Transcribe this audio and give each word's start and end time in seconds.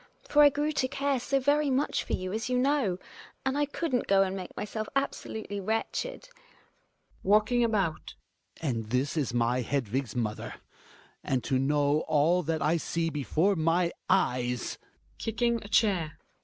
For 0.27 0.41
I 0.41 0.49
grew 0.49 0.71
to 0.71 0.87
care 0.87 1.19
so 1.19 1.39
very 1.39 1.69
much 1.69 2.03
for 2.03 2.13
you, 2.13 2.33
as 2.33 2.49
you 2.49 2.57
know. 2.57 2.97
And 3.45 3.55
I 3.55 3.65
couldn't 3.67 4.07
go 4.07 4.23
and 4.23 4.35
make 4.35 4.57
myself 4.57 4.87
absolutely 4.95 5.59
wretched 5.59 6.27
Hjalmar 6.27 6.37
{walking 7.21 7.63
about). 7.63 8.15
And 8.59 8.89
this 8.89 9.15
is 9.15 9.31
my 9.31 9.61
Hedvig's 9.61 10.15
mother. 10.15 10.55
And 11.23 11.43
to 11.43 11.59
know 11.59 11.99
all 12.07 12.41
that 12.41 12.63
I 12.63 12.77
see 12.77 13.11
before 13.11 13.55
my 13.55 13.91
eyes 14.09 14.79
(Kicking 15.19 15.63
a 15.63 15.67
chair.) 15.67 16.17